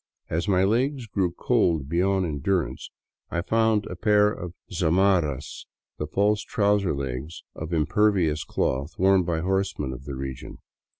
As 0.31 0.47
my 0.47 0.63
legs 0.63 1.05
grew 1.05 1.31
cold 1.31 1.87
beyond 1.87 2.25
endurance, 2.25 2.89
I 3.29 3.43
found 3.43 3.85
a 3.85 3.95
pair 3.95 4.31
of 4.31 4.55
zamarras, 4.71 5.67
the 5.99 6.07
false 6.07 6.41
trouser 6.41 6.95
legs 6.95 7.43
of 7.53 7.71
im 7.71 7.85
pervious 7.85 8.43
cloth 8.43 8.97
worn 8.97 9.21
by 9.21 9.41
horsemen 9.41 9.93
of 9.93 10.05
the 10.05 10.15
region. 10.15 10.57